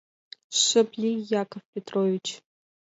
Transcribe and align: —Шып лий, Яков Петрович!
—Шып 0.61 0.89
лий, 1.01 1.19
Яков 1.41 1.63
Петрович! 1.73 2.25